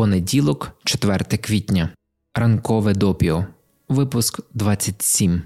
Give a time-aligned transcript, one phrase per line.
[0.00, 1.88] Понеділок, 4 квітня.
[2.34, 3.46] Ранкове допіо.
[3.88, 5.42] Випуск 27.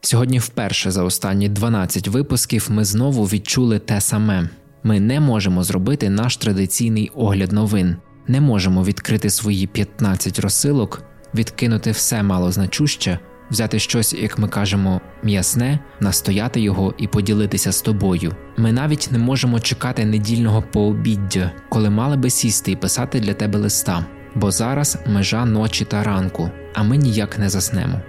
[0.00, 4.48] Сьогодні вперше за останні 12 випусків ми знову відчули те саме.
[4.82, 7.96] Ми не можемо зробити наш традиційний огляд новин,
[8.26, 11.02] не можемо відкрити свої 15 розсилок,
[11.34, 13.18] відкинути все малозначуще,
[13.50, 18.32] взяти щось, як ми кажемо, м'ясне, настояти його і поділитися з тобою.
[18.56, 23.58] Ми навіть не можемо чекати недільного пообіддя, коли мали би сісти і писати для тебе
[23.58, 28.00] листа, бо зараз межа ночі та ранку, а ми ніяк не заснемо.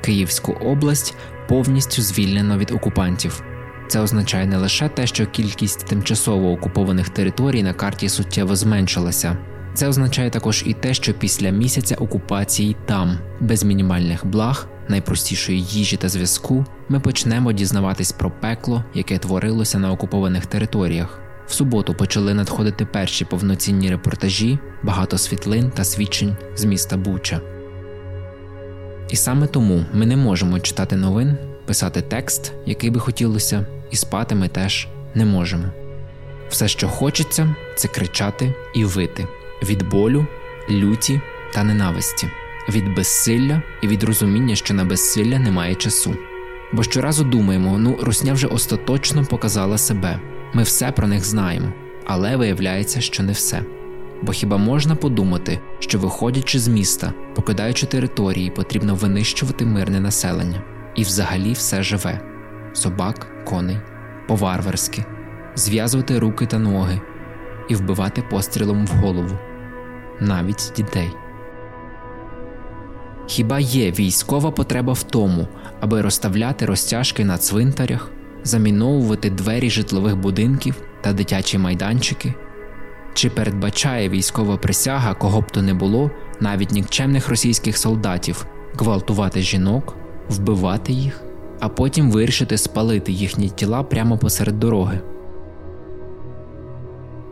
[0.00, 1.14] Київську область
[1.48, 3.42] повністю звільнено від окупантів.
[3.88, 9.36] Це означає не лише те, що кількість тимчасово окупованих територій на карті суттєво зменшилася,
[9.74, 15.96] це означає також і те, що після місяця окупації там, без мінімальних благ, найпростішої їжі
[15.96, 21.20] та зв'язку, ми почнемо дізнаватись про пекло, яке творилося на окупованих територіях.
[21.46, 27.40] В суботу почали надходити перші повноцінні репортажі, багато світлин та свідчень з міста Буча.
[29.10, 34.34] І саме тому ми не можемо читати новин, писати текст, який би хотілося, і спати
[34.34, 35.64] ми теж не можемо.
[36.48, 39.26] Все, що хочеться, це кричати і вити
[39.62, 40.26] від болю,
[40.70, 41.20] люті
[41.52, 42.30] та ненависті,
[42.68, 46.16] від безсилля і від розуміння, що на безсилля немає часу.
[46.72, 50.20] Бо щоразу думаємо, ну русня вже остаточно показала себе,
[50.54, 51.72] ми все про них знаємо,
[52.06, 53.62] але виявляється, що не все.
[54.22, 60.62] Бо хіба можна подумати, що виходячи з міста, покидаючи території, потрібно винищувати мирне населення?
[60.94, 62.20] І взагалі все живе.
[62.72, 63.78] Собак, коней,
[64.28, 65.04] по-варварськи,
[65.54, 67.00] зв'язувати руки та ноги
[67.68, 69.38] і вбивати пострілом в голову,
[70.20, 71.10] навіть дітей.
[73.26, 75.48] Хіба є військова потреба в тому,
[75.80, 78.10] аби розставляти розтяжки на цвинтарях,
[78.44, 82.34] заміновувати двері житлових будинків та дитячі майданчики?
[83.14, 89.96] Чи передбачає військова присяга, кого б то не було, навіть нікчемних російських солдатів гвалтувати жінок,
[90.28, 91.22] вбивати їх,
[91.60, 95.00] а потім вирішити спалити їхні тіла прямо посеред дороги?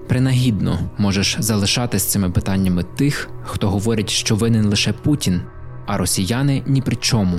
[0.09, 5.41] Принагідно можеш залишати з цими питаннями тих, хто говорить, що винен лише Путін,
[5.87, 7.39] а росіяни ні при чому.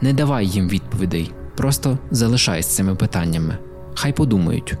[0.00, 3.58] Не давай їм відповідей, просто залишай з цими питаннями,
[3.94, 4.74] хай подумають.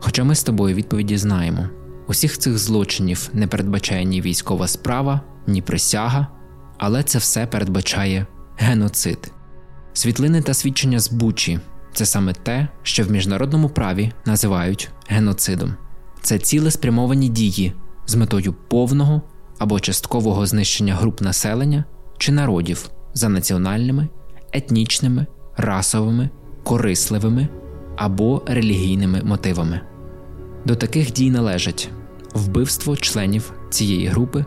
[0.00, 1.68] Хоча ми з тобою відповіді знаємо
[2.06, 6.26] усіх цих злочинів не передбачає ні військова справа, ні присяга,
[6.78, 9.32] але це все передбачає геноцид.
[9.92, 11.60] Світлини та свідчення з Бучі
[11.92, 15.74] це саме те, що в міжнародному праві називають геноцидом
[16.22, 17.72] це цілеспрямовані дії
[18.06, 19.22] з метою повного
[19.58, 21.84] або часткового знищення груп населення
[22.18, 24.08] чи народів за національними,
[24.52, 26.30] етнічними, расовими,
[26.64, 27.48] корисливими
[27.96, 29.80] або релігійними мотивами.
[30.64, 31.90] До таких дій належать
[32.34, 34.44] вбивство членів цієї групи,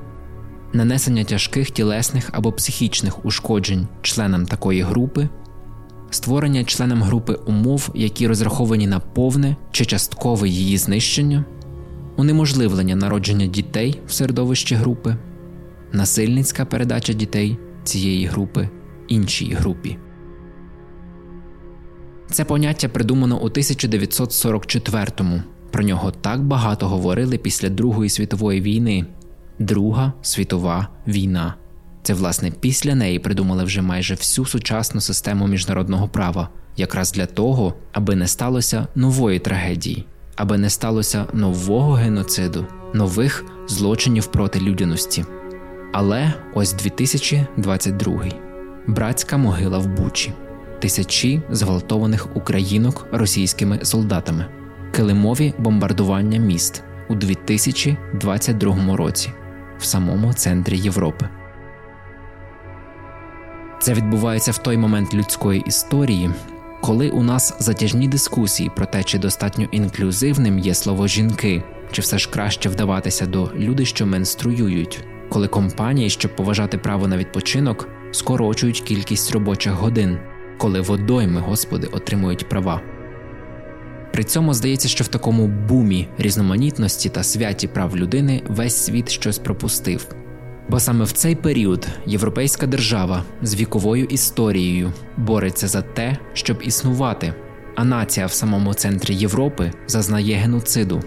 [0.74, 5.30] нанесення тяжких тілесних або психічних ушкоджень членам такої групи,
[6.09, 11.46] створення членам групи умов, які розраховані на повне чи часткове її знищення
[12.17, 15.15] унеможливлення народження дітей в середовищі групи,
[15.91, 18.69] насильницька передача дітей цієї групи
[19.07, 19.97] іншій групі.
[22.31, 25.41] Це поняття придумано у 1944-му.
[25.71, 29.05] Про нього так багато говорили після Другої світової війни.
[29.59, 31.55] Друга світова війна.
[32.03, 37.73] Це, власне, після неї придумали вже майже всю сучасну систему міжнародного права, якраз для того,
[37.91, 40.05] аби не сталося нової трагедії
[40.35, 45.25] аби не сталося нового геноциду, нових злочинів проти людяності.
[45.94, 48.23] Але ось 2022
[48.88, 50.34] братська могила в Бучі,
[50.79, 54.45] тисячі зґвалтованих українок російськими солдатами,
[54.91, 59.31] килимові бомбардування міст у 2022 році
[59.79, 61.29] в самому центрі Європи.
[63.79, 66.29] Це відбувається в той момент людської історії,
[66.85, 72.18] коли у нас затяжні дискусії про те, чи достатньо інклюзивним є слово жінки, чи все
[72.18, 78.81] ж краще вдаватися до люди, що менструюють, коли компанії, щоб поважати право на відпочинок, скорочують
[78.81, 80.18] кількість робочих годин,
[80.57, 82.81] коли водойми, господи, отримують права.
[84.13, 89.39] При цьому здається, що в такому бумі різноманітності та святі прав людини весь світ щось
[89.39, 90.07] пропустив.
[90.69, 97.33] Бо саме в цей період європейська держава з віковою історією бореться за те, щоб існувати,
[97.75, 101.01] а нація в самому центрі Європи зазнає геноциду.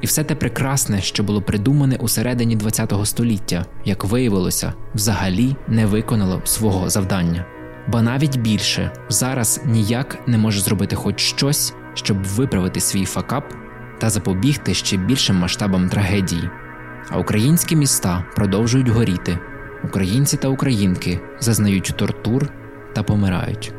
[0.00, 5.86] І все те прекрасне, що було придумане у середині ХХ століття, як виявилося, взагалі не
[5.86, 7.44] виконало свого завдання.
[7.88, 13.54] Ба навіть більше зараз ніяк не може зробити хоч щось, щоб виправити свій факап
[13.98, 16.50] та запобігти ще більшим масштабам трагедії.
[17.10, 19.38] А українські міста продовжують горіти.
[19.84, 22.52] Українці та українки зазнають тортур
[22.94, 23.72] та помирають.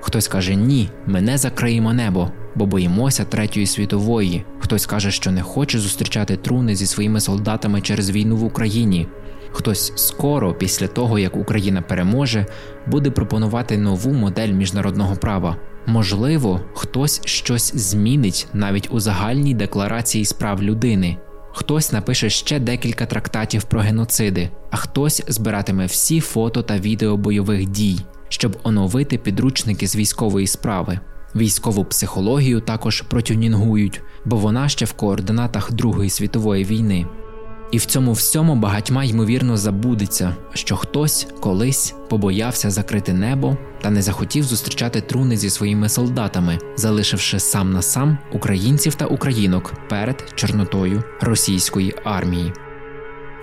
[0.00, 4.44] Хтось каже ні, ми не закриємо небо, бо боїмося Третьої світової.
[4.58, 9.08] Хтось каже, що не хоче зустрічати труни зі своїми солдатами через війну в Україні.
[9.50, 12.46] Хтось скоро, після того як Україна переможе,
[12.86, 15.56] буде пропонувати нову модель міжнародного права.
[15.86, 21.16] Можливо, хтось щось змінить навіть у загальній декларації справ людини.
[21.58, 27.66] Хтось напише ще декілька трактатів про геноциди, а хтось збиратиме всі фото та відео бойових
[27.68, 31.00] дій, щоб оновити підручники з військової справи.
[31.36, 37.06] Військову психологію також протюнінгують, бо вона ще в координатах Другої світової війни.
[37.70, 44.02] І в цьому всьому багатьма ймовірно забудеться, що хтось колись побоявся закрити небо та не
[44.02, 51.02] захотів зустрічати труни зі своїми солдатами, залишивши сам на сам українців та українок перед Чорнотою
[51.20, 52.52] російської армії.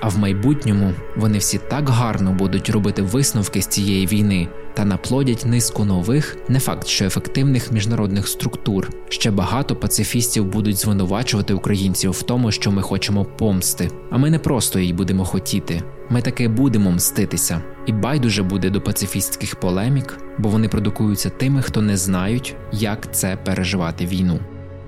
[0.06, 5.46] А в майбутньому вони всі так гарно будуть робити висновки з цієї війни та наплодять
[5.46, 8.90] низку нових, не факт, що ефективних міжнародних структур.
[9.10, 13.90] Ще багато пацифістів будуть звинувачувати українців в тому, що ми хочемо помсти.
[14.12, 15.84] А ми не просто її будемо хотіти.
[16.10, 17.62] Ми таки будемо мститися.
[17.86, 23.38] І байдуже буде до пацифістських полемік, бо вони продукуються тими, хто не знають, як це
[23.46, 24.40] переживати війну.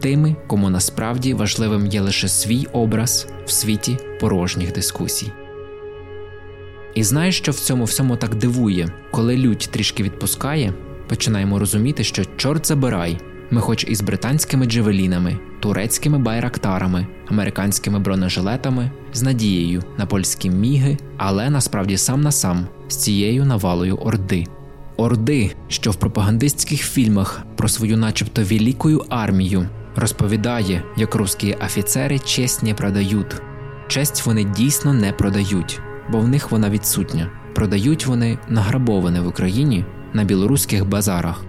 [0.06, 5.32] Тими, кому насправді важливим є лише свій образ в світі порожніх дискусій.
[6.96, 10.74] І знаєш, що в цьому всьому так дивує, коли лють трішки відпускає,
[11.08, 13.18] починаємо розуміти, що чорт забирай,
[13.52, 20.98] ми, хоч і з британськими джевелінами, турецькими байрактарами, американськими бронежилетами, з надією на польські міги,
[21.18, 24.46] але насправді сам на сам з цією навалою орди.
[24.98, 32.64] Орди, що в пропагандистських фільмах про свою, начебто, великою армію розповідає, як русські офіцери честь
[32.64, 33.36] не продають.
[33.88, 37.30] Честь вони дійсно не продають бо в них вона відсутня.
[37.56, 41.46] Продають вони награбоване в Україні на білоруських базарах.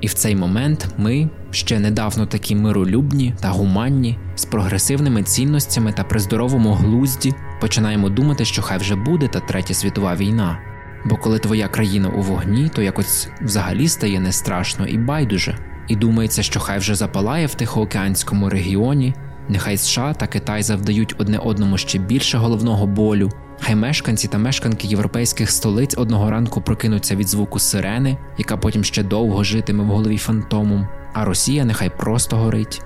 [0.00, 6.04] І в цей момент ми, ще недавно такі миролюбні та гуманні, з прогресивними цінностями та
[6.04, 10.58] при здоровому глузді, починаємо думати, що хай вже буде та третя світова війна.
[11.04, 15.58] Бо коли твоя країна у вогні, то якось взагалі стає не страшно і байдуже,
[15.88, 19.14] і думається, що хай вже запалає в Тихоокеанському регіоні,
[19.48, 23.30] Нехай США та Китай завдають одне одному ще більше головного болю.
[23.60, 29.02] Хай мешканці та мешканки європейських столиць одного ранку прокинуться від звуку сирени, яка потім ще
[29.02, 32.82] довго житиме в голові фантомом, а Росія нехай просто горить.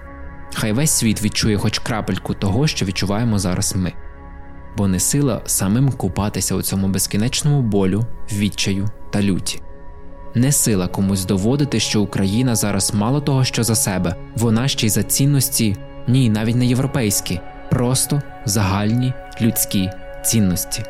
[0.54, 3.92] Хай весь світ відчує хоч крапельку того, що відчуваємо зараз ми,
[4.76, 9.60] бо не сила самим купатися у цьому безкінечному болю, відчаю та люті.
[10.38, 14.90] Не сила комусь доводити, що Україна зараз мало того, що за себе, вона ще й
[14.90, 15.76] за цінності
[16.08, 17.40] ні, навіть не європейські,
[17.70, 19.90] просто загальні людські
[20.24, 20.82] цінності.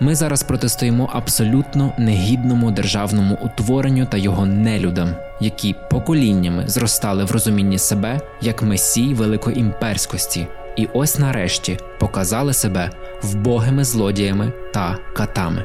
[0.00, 5.08] Ми зараз протистоїмо абсолютно негідному державному утворенню та його нелюдам,
[5.40, 12.90] які поколіннями зростали в розумінні себе як месій великоімперськості, і ось нарешті показали себе
[13.22, 15.64] вбогими злодіями та катами.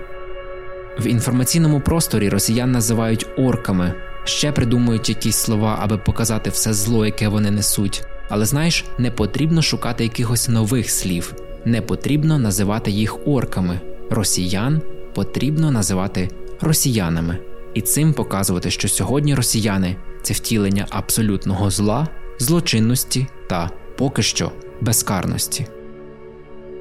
[1.00, 3.94] В інформаційному просторі росіян називають орками,
[4.24, 8.04] ще придумують якісь слова, аби показати все зло, яке вони несуть.
[8.30, 11.34] Але знаєш, не потрібно шукати якихось нових слів,
[11.65, 13.79] не потрібно називати їх орками.
[14.10, 14.82] Росіян
[15.15, 16.29] потрібно називати
[16.62, 17.38] росіянами,
[17.74, 22.08] і цим показувати, що сьогодні росіяни це втілення абсолютного зла,
[22.39, 24.51] злочинності та поки що
[24.82, 25.68] безкарності.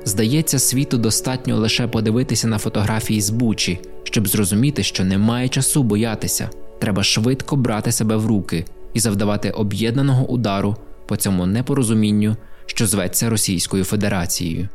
[0.04, 6.50] Здається, світу достатньо лише подивитися на фотографії з Бучі, щоб зрозуміти, що немає часу боятися.
[6.78, 8.64] Треба швидко брати себе в руки
[8.94, 10.76] і завдавати об'єднаного удару
[11.06, 12.36] по цьому непорозумінню,
[12.66, 14.68] що зветься Російською Федерацією.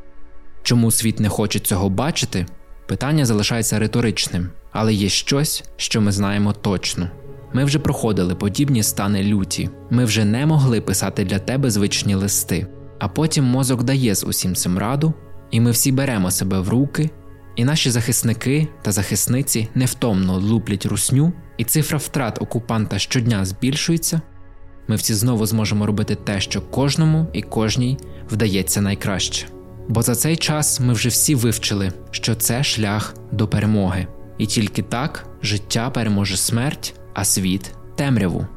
[0.64, 2.46] Чому світ не хоче цього бачити?
[2.88, 7.10] Питання залишається риторичним, але є щось, що ми знаємо точно.
[7.54, 12.68] Ми вже проходили подібні стани люті, ми вже не могли писати для тебе звичні листи,
[13.04, 15.14] а потім мозок дає з усім цим раду,
[15.52, 17.10] і ми всі беремо себе в руки,
[17.56, 24.22] і наші захисники та захисниці невтомно луплять русню і цифра втрат окупанта щодня збільшується,
[24.88, 27.98] ми всі знову зможемо робити те, що кожному і кожній
[28.32, 29.48] вдається найкраще.
[29.88, 34.08] Бо за цей час ми вже всі вивчили, що це шлях до перемоги,
[34.38, 38.48] і тільки так життя переможе смерть, а світ темряву.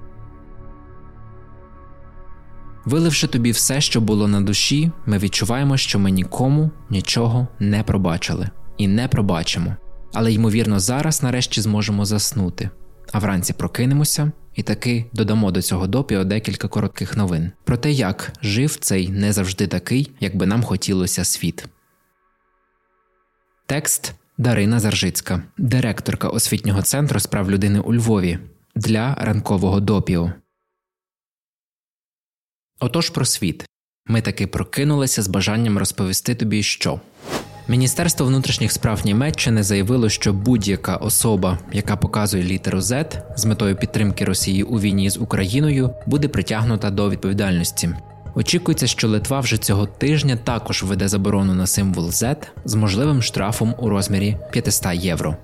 [2.86, 8.50] Виливши тобі все, що було на душі, ми відчуваємо, що ми нікому нічого не пробачили
[8.76, 9.76] і не пробачимо.
[10.14, 12.70] Але ймовірно, зараз нарешті зможемо заснути
[13.12, 18.32] а вранці прокинемося І таки додамо до цього допіо декілька коротких новин про те, як
[18.42, 21.64] жив цей не завжди такий, як би нам хотілося світ.
[23.66, 28.38] Текст Дарина Заржицька, директорка освітнього центру справ людини у Львові
[28.74, 30.32] для ранкового допіо.
[32.80, 33.64] Отож про світ.
[34.06, 37.00] Ми таки прокинулися з бажанням розповісти тобі, що
[37.68, 44.24] Міністерство внутрішніх справ Німеччини заявило, що будь-яка особа, яка показує літеру Z з метою підтримки
[44.24, 47.90] Росії у війні з Україною, буде притягнута до відповідальності.
[48.34, 53.74] Очікується, що Литва вже цього тижня також введе заборону на символ Z з можливим штрафом
[53.78, 55.36] у розмірі 500 євро.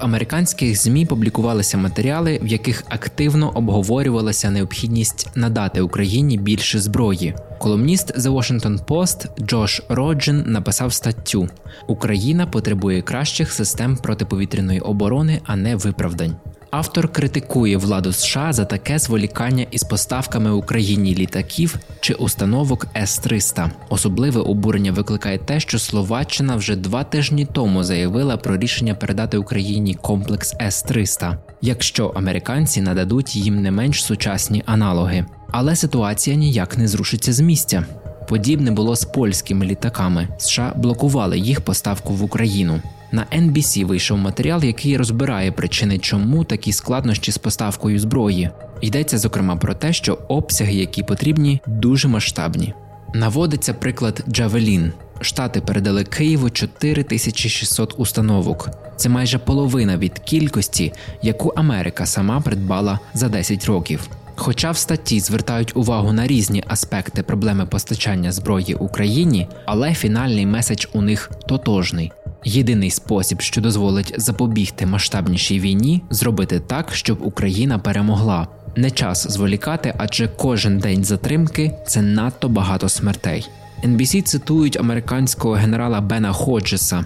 [0.00, 7.34] Американських змі публікувалися матеріали, в яких активно обговорювалася необхідність надати Україні більше зброї.
[7.58, 11.48] Колумніст The Washington Post Джош Роджен написав статтю:
[11.88, 16.36] Україна потребує кращих систем протиповітряної оборони, а не виправдань.
[16.70, 23.70] Автор критикує владу США за таке зволікання із поставками Україні літаків чи установок С-300.
[23.88, 29.94] Особливе обурення викликає те, що Словаччина вже два тижні тому заявила про рішення передати Україні
[29.94, 35.26] комплекс С-300, якщо американці нададуть їм не менш сучасні аналоги.
[35.50, 37.84] Але ситуація ніяк не зрушиться з місця.
[38.28, 40.28] Подібне було з польськими літаками.
[40.38, 42.80] США блокували їх поставку в Україну.
[43.12, 48.50] На NBC вийшов матеріал, який розбирає причини, чому такі складнощі з поставкою зброї.
[48.80, 52.74] Йдеться зокрема про те, що обсяги, які потрібні, дуже масштабні.
[53.14, 54.92] Наводиться приклад Джавелін.
[55.20, 58.70] Штати передали Києву 4600 установок.
[58.96, 64.08] Це майже половина від кількості, яку Америка сама придбала за 10 років.
[64.42, 70.86] Хоча в статті звертають увагу на різні аспекти проблеми постачання зброї Україні, але фінальний меседж
[70.92, 72.12] у них тотожний.
[72.44, 78.46] Єдиний спосіб, що дозволить запобігти масштабнішій війні, зробити так, щоб Україна перемогла.
[78.76, 83.48] Не час зволікати, адже кожен день затримки це надто багато смертей.
[83.84, 87.04] NBC цитують американського генерала Бена Ходжеса: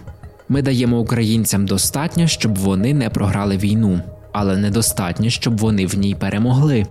[0.49, 4.01] ми даємо українцям достатньо, щоб вони не програли війну,
[4.33, 6.87] але недостатньо, щоб вони в ній перемогли.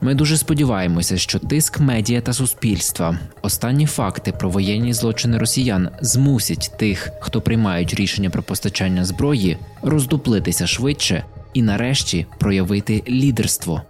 [0.00, 6.72] Ми дуже сподіваємося, що тиск медіа та суспільства, останні факти про воєнні злочини росіян змусять
[6.78, 11.24] тих, хто приймають рішення про постачання зброї, роздуплитися швидше
[11.54, 13.82] і, нарешті, проявити лідерство.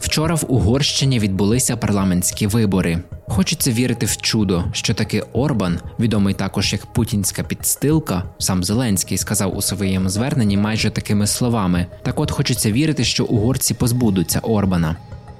[0.00, 3.02] Вчора в Угорщині відбулися парламентські вибори.
[3.30, 9.56] Хочеться вірити в чудо, що таки Орбан, відомий також як путінська підстилка, сам Зеленський сказав
[9.56, 11.86] у своєму зверненні майже такими словами.
[12.02, 14.96] Так от хочеться вірити, що угорці позбудуться Орбана.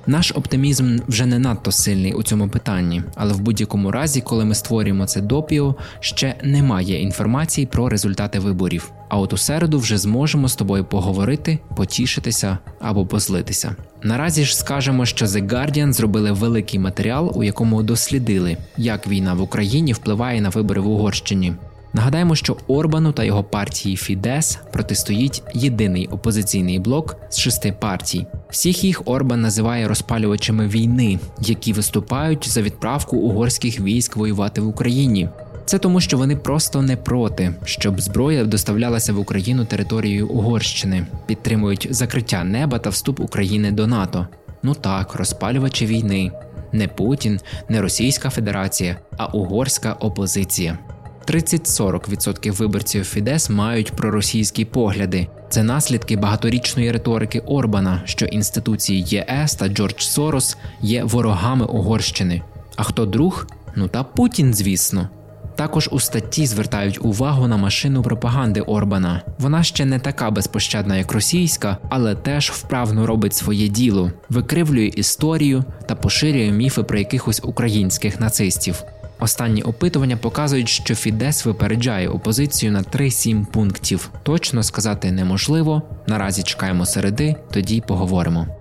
[0.07, 4.55] Наш оптимізм вже не надто сильний у цьому питанні, але в будь-якому разі, коли ми
[4.55, 8.93] створюємо це допіо, ще немає інформації про результати виборів.
[9.09, 13.77] А от у середу вже зможемо з тобою поговорити, потішитися або позлитися.
[14.03, 19.43] Наразі ж скажемо, що The Guardian зробили великий матеріал, у якому дослідили, як війна в
[19.43, 21.55] Україні впливає на вибори в Угорщині.
[21.93, 28.27] Нагадаємо, що Орбану та його партії Фідес протистоїть єдиний опозиційний блок з шести партій.
[28.51, 35.29] Всіх їх Орбан називає розпалювачами війни, які виступають за відправку угорських військ воювати в Україні.
[35.71, 41.87] Це тому, що вони просто не проти, щоб зброя доставлялася в Україну територією Угорщини, підтримують
[41.91, 44.27] закриття неба та вступ України до НАТО.
[44.63, 46.33] Ну так, розпалювачі війни,
[46.73, 50.79] не Путін, не Російська Федерація, а угорська опозиція.
[51.27, 55.27] 30-40% виборців Фідес мають проросійські погляди.
[55.49, 62.43] Це наслідки багаторічної риторики Орбана, що інституції ЄС та Джордж Сорос є ворогами Угорщини.
[62.77, 63.47] А хто друг?
[63.77, 65.09] Ну та Путін, звісно.
[65.57, 69.23] Також у статті звертають увагу на машину пропаганди Орбана.
[69.39, 75.65] Вона ще не така безпощадна, як російська, але теж вправно робить своє діло, викривлює історію
[75.87, 78.83] та поширює міфи про якихось українських нацистів.
[79.21, 84.11] Останні опитування показують, що Фідес випереджає опозицію на 3-7 пунктів.
[84.23, 85.83] Точно сказати неможливо.
[86.07, 88.60] Наразі чекаємо середи, тоді поговоримо.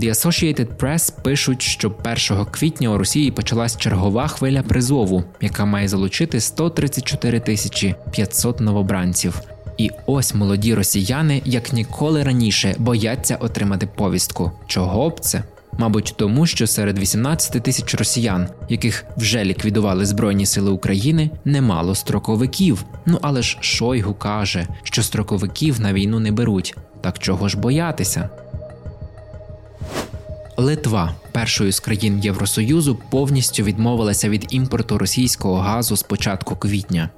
[0.00, 1.94] The Associated Press пишуть, що
[2.30, 9.40] 1 квітня у Росії почалась чергова хвиля призову, яка має залучити 134 тисячі 500 новобранців.
[9.78, 14.52] І ось молоді росіяни, як ніколи раніше, бояться отримати повістку.
[14.66, 15.42] Чого б це?
[15.78, 22.84] Мабуть, тому що серед 18 тисяч росіян, яких вже ліквідували Збройні Сили України, немало строковиків.
[23.06, 26.76] Ну але ж Шойгу каже, що строковиків на війну не беруть.
[27.00, 28.30] Так чого ж боятися?
[30.56, 37.08] Литва, першою з країн Євросоюзу, повністю відмовилася від імпорту російського газу з початку квітня.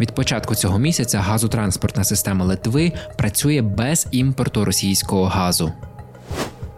[0.00, 5.72] Від початку цього місяця газотранспортна система Литви працює без імпорту російського газу.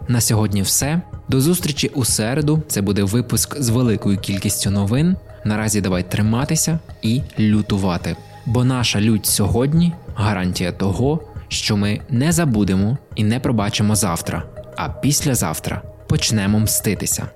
[0.07, 1.01] На сьогодні все.
[1.29, 2.63] До зустрічі у середу.
[2.67, 5.15] Це буде випуск з великою кількістю новин.
[5.45, 8.15] Наразі давай триматися і лютувати.
[8.45, 14.43] Бо наша лють сьогодні гарантія того, що ми не забудемо і не пробачимо завтра,
[14.75, 17.27] а післязавтра почнемо мститися.